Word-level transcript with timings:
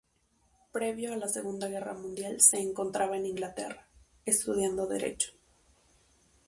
Previo 0.71 1.13
a 1.13 1.15
la 1.15 1.27
Segunda 1.27 1.67
Guerra 1.67 1.93
Mundial 1.93 2.41
se 2.41 2.57
encontraba 2.59 3.17
en 3.17 3.27
Inglaterra, 3.27 3.87
estudiando 4.25 4.87
derecho. 4.87 5.33